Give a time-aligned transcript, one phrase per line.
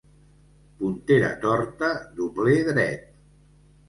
[0.77, 1.89] Puntera torta,
[2.21, 3.05] dobler dret.